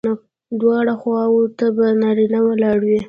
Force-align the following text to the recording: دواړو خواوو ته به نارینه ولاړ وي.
دواړو 0.59 0.93
خواوو 1.01 1.43
ته 1.57 1.65
به 1.75 1.85
نارینه 2.01 2.39
ولاړ 2.43 2.77
وي. 2.87 2.97